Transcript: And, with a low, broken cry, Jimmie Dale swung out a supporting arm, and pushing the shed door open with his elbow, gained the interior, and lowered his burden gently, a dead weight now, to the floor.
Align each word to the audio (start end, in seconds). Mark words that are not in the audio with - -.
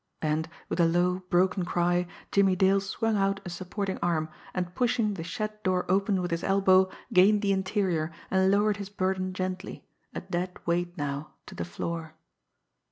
And, 0.23 0.49
with 0.67 0.79
a 0.79 0.87
low, 0.87 1.19
broken 1.29 1.63
cry, 1.63 2.07
Jimmie 2.31 2.55
Dale 2.55 2.81
swung 2.81 3.15
out 3.15 3.39
a 3.45 3.51
supporting 3.51 3.99
arm, 4.01 4.29
and 4.51 4.73
pushing 4.73 5.13
the 5.13 5.23
shed 5.23 5.61
door 5.61 5.85
open 5.89 6.23
with 6.23 6.31
his 6.31 6.43
elbow, 6.43 6.89
gained 7.13 7.43
the 7.43 7.51
interior, 7.53 8.11
and 8.31 8.49
lowered 8.49 8.77
his 8.77 8.89
burden 8.89 9.31
gently, 9.31 9.85
a 10.15 10.21
dead 10.21 10.57
weight 10.65 10.97
now, 10.97 11.33
to 11.45 11.53
the 11.53 11.63
floor. 11.65 12.15